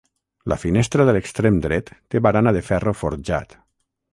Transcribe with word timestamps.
La 0.53 0.55
finestra 0.61 1.05
de 1.09 1.13
l'extrem 1.17 1.59
dret 1.67 1.91
té 2.15 2.23
barana 2.29 2.55
de 2.59 2.65
ferro 2.71 2.95
forjat. 3.03 3.59